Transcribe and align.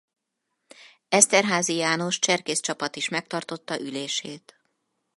Esterházy 1.09 1.75
János 1.75 2.19
cserkészcsapat 2.19 2.95
is 2.95 3.09
megtartotta 3.09 3.79
ülését. 3.79 4.55